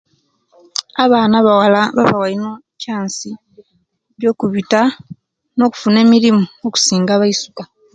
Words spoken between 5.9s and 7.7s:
emirimu okusinga abaisuka